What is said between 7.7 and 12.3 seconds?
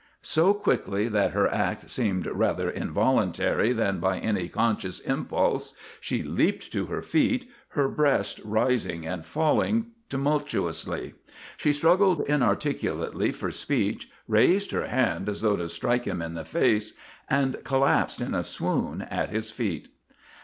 her breast rising and falling tumultuously. She struggled